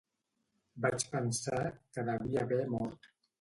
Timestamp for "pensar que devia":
1.11-2.43